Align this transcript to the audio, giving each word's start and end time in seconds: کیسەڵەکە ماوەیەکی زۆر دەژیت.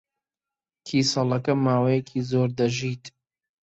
کیسەڵەکە 0.85 1.53
ماوەیەکی 1.65 2.19
زۆر 2.31 2.49
دەژیت. 2.57 3.03